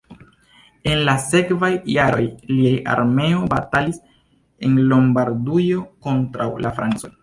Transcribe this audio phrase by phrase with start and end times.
[0.93, 4.03] En la sekvaj jaroj lia armeo batalis
[4.69, 7.17] en Lombardujo kontraŭ la francoj.